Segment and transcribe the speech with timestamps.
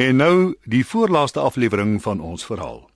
[0.00, 2.90] En nou die voorlaaste aflewering van ons verhaal.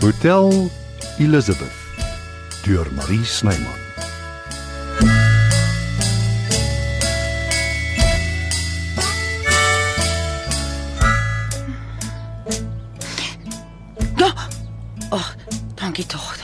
[0.00, 0.70] Hotel
[1.18, 1.72] Elizabeth
[2.64, 3.89] deur Marie Snyman.
[15.10, 15.28] Ag, oh,
[15.74, 16.36] dankie tog.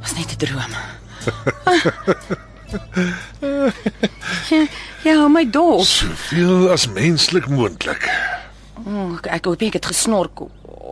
[0.00, 0.72] Was net 'n droom.
[4.50, 4.66] ja,
[5.10, 5.84] ja, my dog.
[5.86, 8.04] Soveel as menslik moontlik.
[8.86, 10.40] Oh, ek- ek hoop ek het gesnork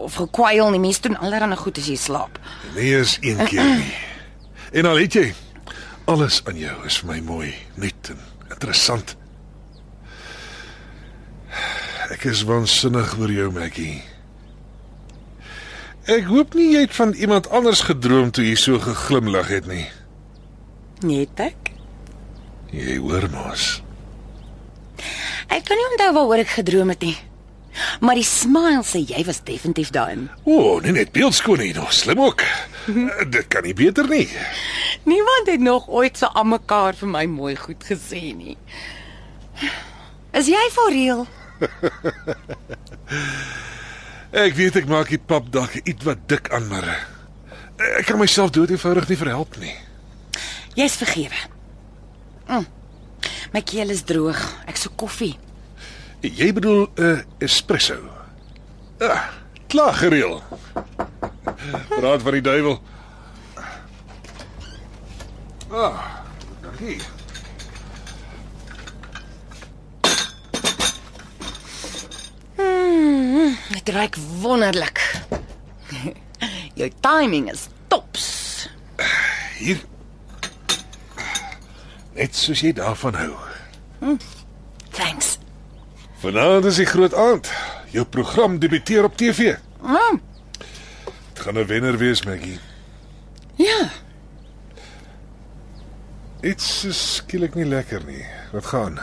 [0.04, 0.80] of gekwyl nie.
[0.80, 2.38] Mense doen allerlei goed as jy slaap.
[2.74, 3.94] Nee, is een keer nie.
[4.72, 5.34] En al het jy
[6.04, 8.18] alles aan jou is vir my mooi, nuut en
[8.50, 9.16] interessant.
[12.10, 14.02] Ek is waansinnig oor jou, Maggie.
[16.08, 19.84] Ek hoop nie jy het van iemand anders gedroom toe jy so geglimlag het nie.
[21.04, 21.68] Net ek.
[22.72, 23.82] Jy hoor mos.
[25.52, 27.12] Ek kan nie onthou waaroor ek gedroom het nie.
[28.00, 30.32] Maar die smile sê jy was definitief daarin.
[30.48, 32.40] O, oh, nee net beeldskoon hier nog, slim ook.
[33.34, 34.24] Dit kan nie beter nie.
[35.04, 38.56] Niemand het nog ooit so aan mekaar vir my mooi goed gesê nie.
[40.32, 41.28] Is jy for real?
[44.28, 48.18] Ek weet ek maak die pap dalk iets wat dik aan, maar eh, ek kan
[48.20, 49.72] myself dood eenvoudig nie verhelp nie.
[50.76, 51.40] Jy's vergewe.
[52.48, 52.66] Mm.
[53.52, 54.38] My keel is droog.
[54.68, 55.38] Ek soek koffie.
[56.20, 57.96] Jy bedoel 'n uh, espresso.
[59.00, 59.30] Ah,
[59.66, 60.42] klaar gereël.
[62.02, 62.82] Raad van die duiwel.
[65.70, 66.24] Ah,
[66.62, 67.00] dankie.
[73.78, 75.00] Dit ruik wonderlik.
[76.78, 78.68] Jou timing is tops.
[79.58, 79.78] Hier.
[82.18, 84.16] Net soos jy daarvan hou.
[84.90, 85.36] Thanks.
[86.18, 87.50] Vanaand is die groot aand.
[87.94, 89.54] Jou program debuteer op TV.
[89.82, 90.20] Mm.
[91.32, 92.58] Dit gaan 'n wenner wees, Maggie.
[93.56, 93.90] Ja,
[96.40, 98.24] is skielik nie lekker nie.
[98.52, 99.00] Wat gaan?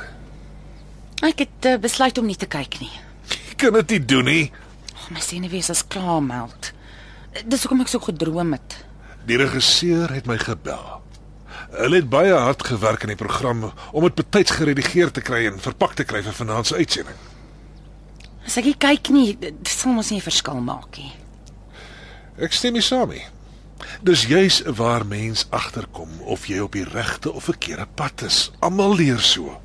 [1.25, 2.91] ek het uh, besluit om nie te kyk nie.
[3.49, 4.51] Jy kan dit nie doen nie.
[5.05, 6.71] Oh, my senuwees is klaar meld.
[7.45, 8.79] Dis hoekom ek so gedroom het.
[9.29, 10.81] Die regisseur het my gebel.
[11.75, 15.61] Hulle het baie hard gewerk aan die program om dit betyds geredigeer te kry en
[15.61, 17.19] verpak te kry vir vanaand se uitsending.
[18.45, 21.13] As ek kyk nie, dit sal mos nie 'n verskil maak nie.
[22.37, 23.25] Ek stem nie saam nie.
[24.01, 28.51] Dis juis waar mens agterkom of jy op die regte of verkeerde pad is.
[28.59, 29.61] Almal leer so.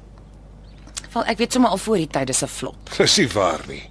[1.10, 2.90] Val ek weet sommer al voor die tyd dis 'n flop.
[2.96, 3.89] Dis nie waar nie.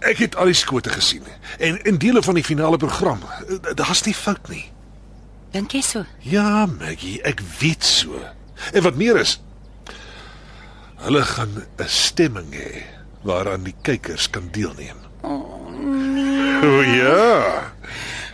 [0.00, 1.22] Ek het al die skote gesien
[1.58, 4.64] en in dele van die finale program, eh, daar's nie fout nie.
[5.52, 6.04] Dink jy so?
[6.18, 8.20] Ja, Maggie, ek weet so.
[8.72, 9.40] En wat meer is,
[10.96, 12.82] hulle gaan 'n stemming hê
[13.22, 14.96] waaraan die kykers kan deelneem.
[15.22, 15.68] Oh
[16.14, 16.62] nee.
[16.62, 17.72] O ja,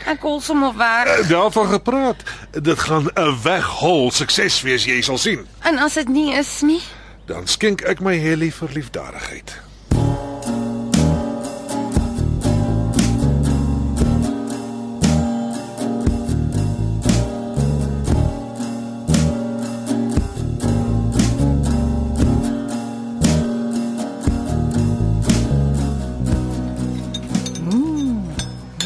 [0.07, 1.27] Ek wil sommer weg.
[1.29, 2.23] daarvan gepraat.
[2.63, 5.47] Dit gaan 'n weghol sukses wees, jy sal sien.
[5.63, 6.81] En as dit nie is nie,
[7.27, 9.61] Dan skenk ek my Helly vir liefdadigheid.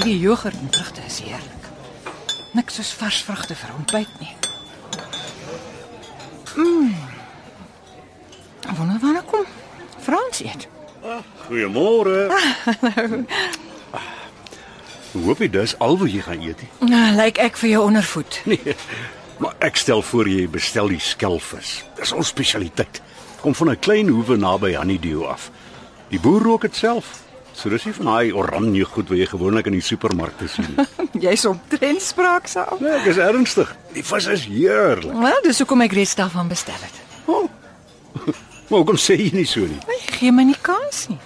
[0.01, 1.65] Hierdie jogurt en vrugte is heerlik.
[2.57, 4.31] Niks soos vars vrugte vir ontbyt nie.
[6.55, 6.95] Mmm.
[8.79, 9.45] Wonder wanneer kom
[10.01, 10.69] Frans eet.
[11.45, 12.33] Goeiemôre.
[12.97, 13.21] Hallo.
[15.21, 16.65] Hoop jy dis al wat jy gaan eet?
[16.81, 18.41] Nou, lyk ek vir jou ondervoed.
[18.57, 18.81] Nee.
[19.37, 21.83] Maar ek stel voor jy bestel die skelvis.
[22.01, 23.05] Dis ons spesialiteit.
[23.45, 25.51] Kom van 'n klein hoewe naby Honeydew af.
[26.09, 27.21] Die boer rook dit self.
[27.55, 30.87] So dis nie van daai oranje goed wat jy gewoonlik in die supermarkte sien nie.
[31.27, 32.81] Jy's omtrent spraaksaam.
[32.81, 33.73] Nee, ek is ernstig.
[33.97, 35.17] Die vis is heerlik.
[35.25, 37.03] Wel, dis hoekom ek reeds daarvan bestel het.
[37.27, 37.49] Oh.
[38.71, 39.81] Maar hoekom sê jy nie so nie?
[39.91, 41.19] Jy gee my nie kans nie.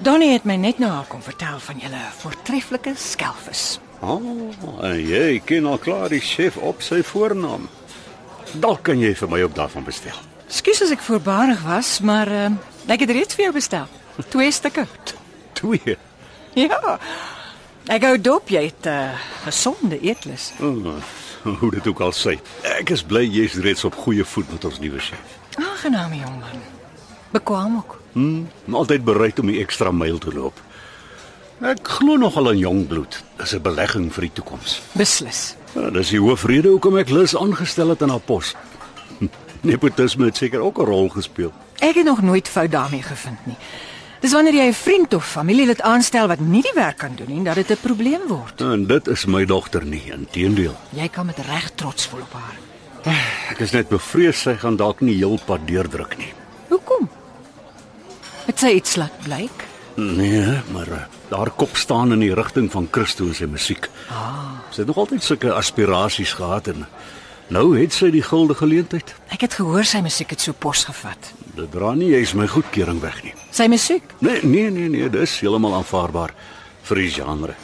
[0.00, 3.64] Donnie het my net nou al kom vertel van julle voortreffelike skelvis.
[4.00, 4.22] Oh,
[4.80, 7.66] en jy ken al klaar die chef op sy voornaam.
[8.62, 10.16] Dalk kan jy vir my ook daarvan bestel.
[10.48, 12.48] Skus as ek voorbarig was, maar uh,
[12.88, 13.90] ek het reeds vir jou bestel.
[14.32, 14.86] Twee stukke.
[15.58, 15.96] Twee.
[16.58, 16.98] Ja.
[17.86, 19.14] Ek hou dop jy het 'n uh,
[19.44, 20.52] gesonde eetlus.
[20.60, 20.96] Oh,
[21.60, 22.34] hoe dit ook al sê.
[22.62, 25.38] Ek is bly jy's reeds op goeie voet met ons nuwe chef.
[25.54, 26.60] Aangename jongman.
[27.30, 28.00] Bekwam ook.
[28.12, 30.60] Hm, altyd bereid om die ekstra myl te loop.
[31.60, 33.22] Ek glo nogal in jong bloed.
[33.36, 34.80] Dis 'n belegging vir die toekoms.
[34.92, 35.54] Beslis.
[35.74, 38.54] Ja, dis die hoofrede hoekom ek Lis aangestel het in haar pos.
[39.60, 41.52] Nepotisme het seker ook 'n rol gespeel.
[41.78, 43.56] Ek het nog nooit fout daarmee gevind nie.
[44.20, 47.44] Dis wanneer jy 'n vriend of familielid aanstel wat nie die werk kan doen nie,
[47.44, 48.60] dat dit 'n probleem word.
[48.60, 50.76] En dit is my dogter nie, inteendeel.
[50.90, 52.56] Jy kan met reg trots voel op haar.
[53.50, 56.32] Ek is net bevrees sy gaan dalk nie heelpad deurdruk nie.
[56.68, 57.08] Hoekom?
[58.46, 59.64] Het sy iets laat blyk?
[59.94, 63.88] Nee, maar uh, haar kop staan in die rigting van Christo en sy musiek.
[64.10, 64.60] Ah.
[64.70, 66.86] Sy het nog altyd sulke aspirasies gehad en
[67.48, 69.14] nou het sy die gulde geleentheid.
[69.34, 71.32] Ek het gehoor sy musiek het so pos gevat.
[71.56, 73.34] Dit dra nie jy's my goedkeuring weg nie.
[73.50, 74.02] Sy musiek?
[74.20, 76.34] Nee, nee, nee, nee, dis heeltemal aanvaarbaar
[76.88, 77.54] vir die genre.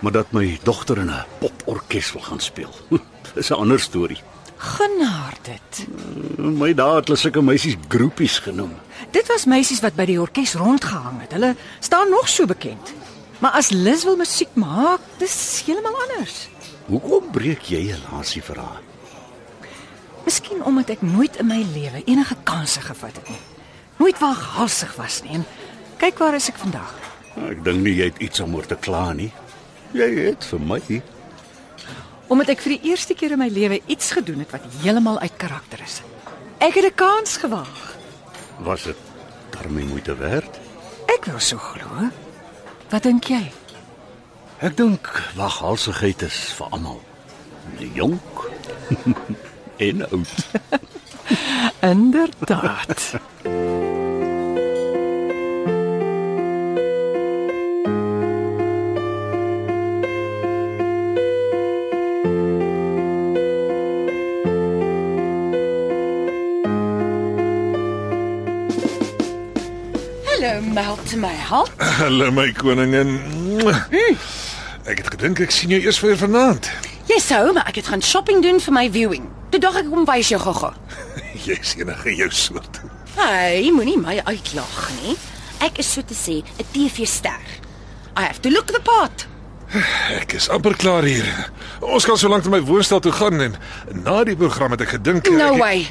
[0.00, 2.72] Maar dat my dogter in 'n poporkes wil gaan speel,
[3.34, 4.20] dis 'n ander storie.
[4.56, 5.86] Gun haar dit.
[6.38, 8.72] My dae het hulle sulke meisies groepies genoem.
[9.12, 11.32] Dit was meisies wat by die orkes rondgehang het.
[11.32, 12.92] Hulle staan nog so bekend.
[13.38, 16.48] Maar as Liz wil musiek maak, dis heeltemal anders.
[16.86, 18.80] Hoekom breek jy 'n lansie vir haar?
[20.26, 23.42] Miskien omdat ek nooit in my lewe enige kansse gevat het nie.
[24.00, 25.38] Nooit waaghalsig was nie.
[25.38, 25.44] En
[26.02, 26.92] kyk waar is ek vandag.
[27.46, 29.30] Ek dink nie jy het iets om oor te kla nie.
[29.94, 30.80] Jy het vir my
[32.26, 35.36] Omdat ek vir die eerste keer in my lewe iets gedoen het wat heeltemal uit
[35.38, 36.00] karakter is.
[36.58, 37.94] Ek het 'n kans gewaag.
[38.58, 38.96] was dit
[39.50, 40.58] daarmee moeite werd.
[41.06, 42.10] Ek wil so glo.
[42.90, 43.52] Wat dink jy?
[44.58, 45.06] Ek dink
[45.36, 47.00] waghalsigheid is vir almal.
[47.94, 48.50] Jonk
[49.76, 50.28] en oud.
[51.80, 53.20] Inderdaad.
[70.24, 71.70] Hallo meld my hart.
[71.98, 73.20] Hallo my koningin.
[74.86, 76.70] Ek het gedink ek sien jou eers weer vanaand.
[77.06, 79.35] Jy sou, maar ek het gaan shopping doen vir my viewing.
[79.56, 80.68] Toe dog ek kom wys jou gou-gou.
[81.46, 82.82] Jy's enige jou soort.
[83.16, 85.14] Hey, moenie my uitlag nie.
[85.64, 87.40] Ek is so te sê 'n TV-ster.
[88.20, 89.24] I have to look the part.
[90.20, 91.24] Ek is amper klaar hier.
[91.80, 93.56] Ons kan so lank na my woonstel toe gaan en
[94.04, 95.86] na die program het ek gedink No ek, way.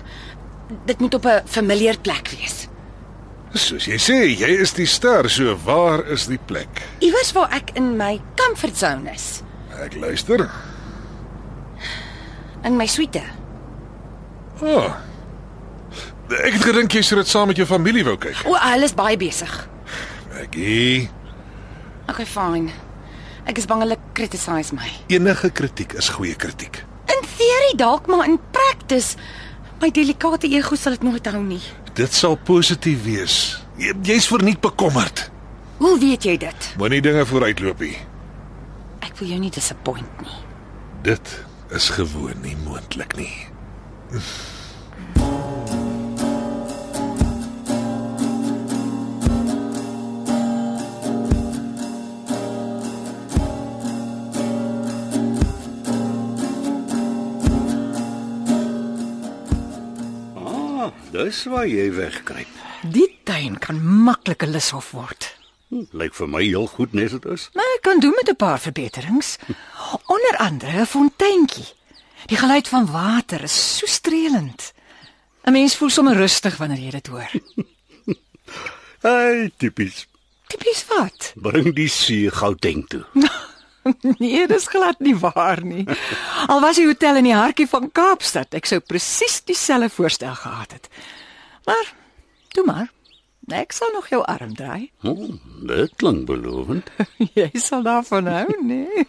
[0.85, 2.67] Dit moet op 'n familiar plek wees.
[3.57, 6.85] Soos jy sê, jy is die ster, so waar is die plek?
[7.01, 9.41] Iewers waar ek in my comfort zone is,
[9.81, 10.51] Ek luister.
[12.63, 13.25] in my suite.
[14.61, 14.93] Oh.
[16.43, 18.39] Ek het gedink jy sou dit saam met jou familie wou kyk.
[18.49, 19.53] O, hulle is baie besig.
[20.33, 21.09] Maggie,
[22.09, 22.69] Okay, fine.
[23.49, 24.89] Ek is bang hulle criticize my.
[25.09, 26.83] enige kritiek is goeie kritiek.
[27.09, 29.15] In theory dalk, maar in practice
[29.81, 31.61] my delikate ego sal dit nooit hou nie.
[31.97, 33.63] Dit sal positief wees.
[33.77, 35.29] Jy- Jy's verniet bekommerd.
[35.77, 36.73] Hoe weet jy dit?
[36.77, 37.97] Moenie dinge vooruitloop nie.
[39.01, 40.37] Ek wil jou nie disappoint nie.
[41.03, 41.43] Dit
[41.75, 43.47] is gewoon nie moontlik nie.
[60.35, 62.51] Ah, dis waar jy wegkruip.
[62.91, 65.33] Die tuin kan maklik 'n lushof word.
[65.69, 67.49] Hm, Lyk vir my heel goed nes dit is.
[67.53, 69.37] Maar ek kan doen met 'n paar verbeterings.
[70.05, 71.67] Onder andere 'n fonteintjie.
[72.25, 74.73] Die geluid van water is so streelend.
[75.45, 77.31] 'n Mens voel sommer rustig wanneer jy dit hoor.
[79.05, 80.07] Hey, tipies.
[80.49, 81.33] Tipies wat?
[81.35, 83.03] Bring die see Gauteng toe.
[84.17, 85.83] Nee, dis glad nie waar nie.
[86.49, 90.71] Al was die hotel in die hartjie van Kaapstad, ek sou presies dieselfde voorstel gehad
[90.73, 90.89] het.
[91.69, 91.91] Maar
[92.49, 92.89] toe maar.
[93.53, 94.89] Ek sal nog jou arm draai.
[95.05, 95.35] Oh,
[95.69, 96.89] dit klink belovend.
[97.37, 99.05] Jy sal daarvan hou, nee.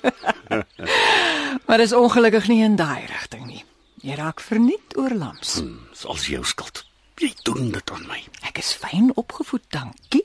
[1.67, 3.65] Maar dis ongelukkig nie in daai rigting nie.
[4.03, 5.63] Jy raak verniet oor lams.
[5.91, 6.85] Dis als jou skuld.
[7.17, 8.21] Jy doen dit aan my.
[8.47, 10.23] Ek is fyn opgevoed, dankie.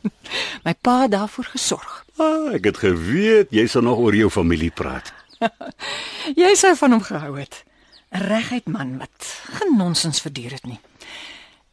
[0.64, 2.04] My pa het daarvoor gesorg.
[2.16, 5.12] Ah, ek het geweet jy sal nog oor jou familie praat.
[6.40, 7.64] Jy sou van hom gehou het.
[8.10, 10.80] 'n Reguit man wat geen nonsens verduur het nie.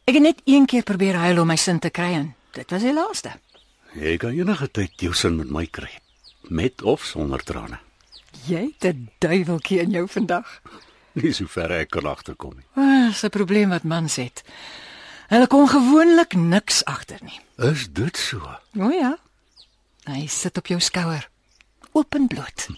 [0.08, 2.82] Ek het net een keer probeer huil om my sin te kry en dit was
[2.82, 3.34] die laaste.
[3.92, 5.90] Jy kan enige tyd jou sin met my kry,
[6.48, 7.80] met of sonder trane.
[8.46, 10.62] Jy het 'n duiweltjie in jou vandag.
[11.12, 12.64] Nie so ver ek kan agterkom nie.
[12.74, 14.42] Ah, dis 'n probleem wat mans het.
[15.28, 17.40] Hulle kon gewoonlik niks agter nie.
[17.56, 18.38] Is dit so?
[18.78, 19.18] O ja.
[20.04, 21.28] Hy sit op jou skouer.
[21.92, 22.68] Openbloot.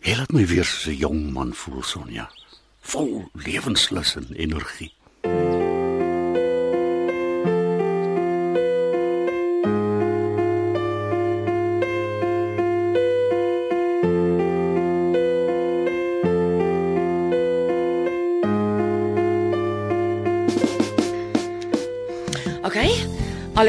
[0.00, 2.30] Jy laat my weer so 'n jong man voel, Sonja.
[2.80, 4.92] Vol lewenslus en energie.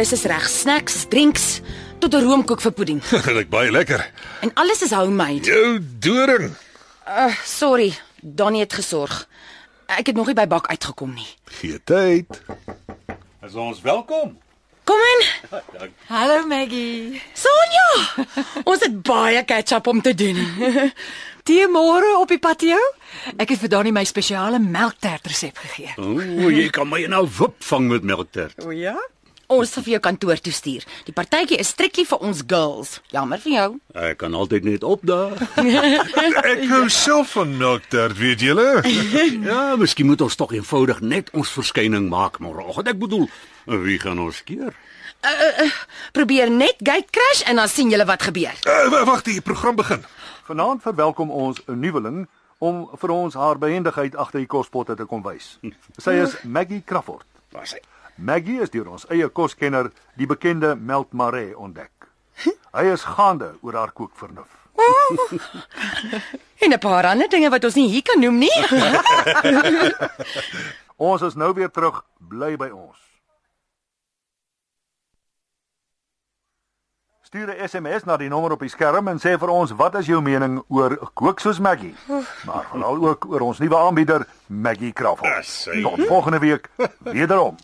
[0.02, 1.60] Alles is reg, snacks, drinks,
[2.00, 3.02] tot 'n roomkoek vir pudding.
[3.10, 4.02] Dit lyk baie lekker.
[4.42, 5.46] En alles is homemade.
[5.46, 6.56] Jou doring.
[7.06, 9.28] Uh, sorry, Donnie het gesorg.
[9.86, 11.28] Ek het nog nie by bak uitgekom nie.
[11.60, 12.42] Gee tyd.
[13.46, 14.40] Is ons welkom.
[14.90, 15.22] Kom in.
[16.10, 17.22] Hallo Maggie.
[17.38, 18.26] Sonja.
[18.64, 20.42] Ons het baie ketchup om te doen.
[21.46, 22.82] Tee môre op die patio?
[23.38, 25.94] Ek het vir Donnie my spesiale melktert resep gegee.
[26.02, 28.66] O, oh, jy kan my nou wip vang met melktert.
[28.66, 28.98] O ja?
[29.52, 30.86] Ons sal vir jou kantoor toe stuur.
[31.08, 32.94] Die partytjie is strikkie vir ons girls.
[33.12, 33.68] Jammer vir jou.
[34.00, 35.42] Ek kan altyd net opdaag.
[36.54, 38.68] Ek hou self van melktert, weet julle?
[39.50, 42.94] ja, miskien moet ons tog eenvoudig net ons verskyning maak môreoggend.
[42.94, 43.28] Ek bedoel,
[43.84, 44.72] wie gaan ons keer?
[46.16, 48.56] Probeer net gate crash en dan sien julle wat gebeur.
[48.64, 50.08] Uh, Wag, die program begin.
[50.48, 52.28] Vanaand verwelkom ons 'n nuweling
[52.58, 55.58] om vir ons haar behendigheid agter die kospotte te kom wys.
[56.04, 57.26] Sy is Maggie Crawford.
[57.52, 57.82] Waar sy?
[58.22, 61.90] Maggie is deur ons eie koskenner, die bekende Melt Mare ontdek.
[62.72, 64.50] Hy is gaande oor haar kookvernuf.
[66.62, 68.58] En 'n paar ander dinge wat ons nie hier kan noem nie.
[71.10, 73.11] Ons is nou weer terug, bly by ons.
[77.32, 80.06] Stuur 'n SMS na die nommer op die skerm en sê vir ons wat is
[80.06, 81.96] jou mening oor kook soos Maggie?
[82.44, 84.92] Maar veral ook oor ons nuwe aanbieder Maggie.
[85.38, 85.82] Dis hy.
[85.82, 86.68] Tot volgende week
[87.00, 87.56] wederom.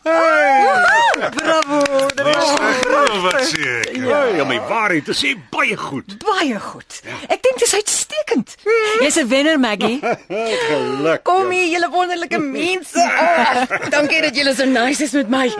[1.34, 1.82] Bravo.
[1.84, 3.96] Oh, wat sê ek?
[3.96, 6.16] Ja, ja my waarheid, dit sê baie goed.
[6.24, 7.02] Baie goed.
[7.28, 8.56] Ek dink dit is uitstekend.
[9.04, 10.00] Jy's 'n wenner Maggie.
[10.68, 11.22] Geluk.
[11.24, 13.04] Kom hier, julle wonderlike mense.
[13.20, 15.52] Oh, dankie dat julle so nice is met my.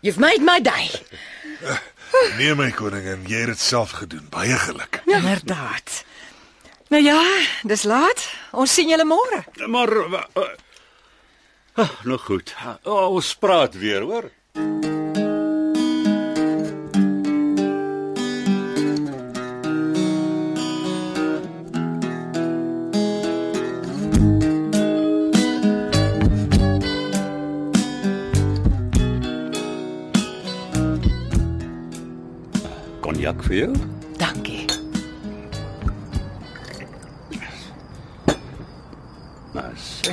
[0.00, 0.90] You've made my day.
[2.38, 4.26] Nee my koningin, jy het dit self gedoen.
[4.30, 5.00] Baie geluk.
[5.06, 6.04] Inderdaad.
[6.88, 7.20] Nou ja,
[7.66, 8.28] dis laat.
[8.52, 9.42] Ons sien julle môre.
[9.66, 10.22] Maar uh,
[11.78, 12.54] uh, nou goed.
[12.86, 14.30] Uh, ons praat weer, hoor.
[33.36, 33.72] Konjak vir jou?
[34.18, 34.66] Dankie.
[39.76, 40.12] Sê.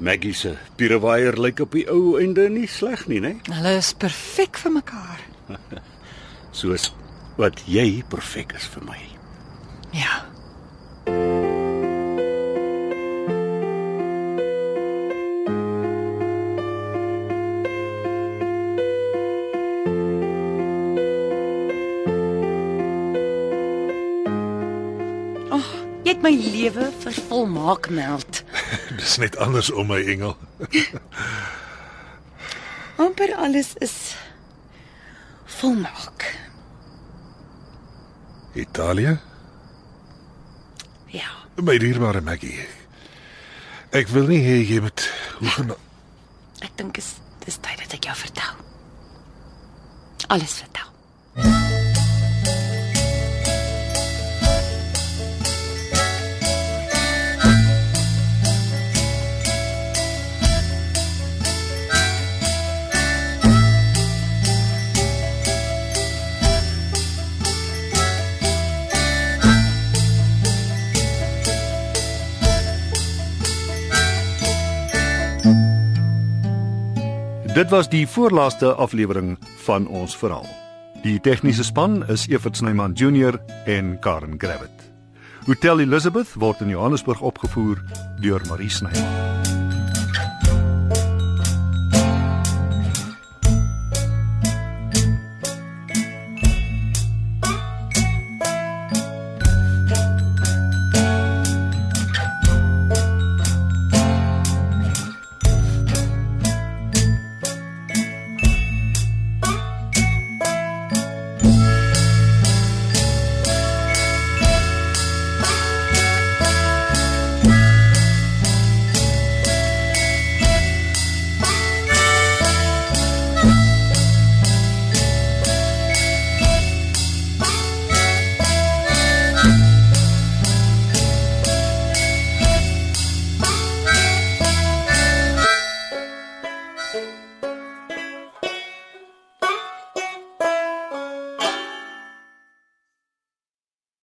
[0.00, 3.36] Maggie se pierewaier lyk op die ou einde nie sleg nie, né?
[3.46, 5.22] Hulle is perfek vir mekaar.
[6.58, 6.90] Soos
[7.38, 8.98] wat jy perfek is vir my.
[9.94, 10.31] Ja.
[26.50, 28.42] Lewe vervolmaak meld.
[29.00, 30.36] Dis net anders om my engel.
[33.02, 34.16] amper alles is
[35.44, 36.38] volmaak.
[38.52, 39.18] Italië?
[41.06, 41.30] Ja.
[41.54, 42.66] My dierbare Maggie.
[43.92, 45.04] Ek wil nie hê jy moet
[45.40, 45.76] hoe
[46.62, 48.60] Ek dink is dis tyd dat ek jou vertel.
[50.32, 50.91] Alles vertel.
[77.62, 80.48] Dit was die voorlaaste aflewering van ons verhaal.
[81.04, 83.38] Die tegniese span is Evert Snyman Junior
[83.70, 84.90] en Karen Gravett.
[85.46, 87.78] Hotel Elizabeth word in Johannesburg opgevoer
[88.18, 89.31] deur Marie Snyman.